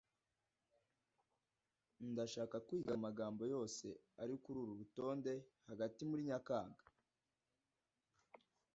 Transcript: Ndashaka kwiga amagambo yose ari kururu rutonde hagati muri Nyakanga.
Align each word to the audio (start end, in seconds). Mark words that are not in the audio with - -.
Ndashaka 2.11 2.55
kwiga 2.67 2.91
amagambo 2.99 3.43
yose 3.53 3.85
ari 4.21 4.35
kururu 4.43 4.73
rutonde 4.81 5.33
hagati 5.69 6.01
muri 6.09 6.21
Nyakanga. 6.29 6.83